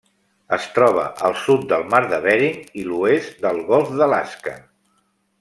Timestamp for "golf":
3.69-3.93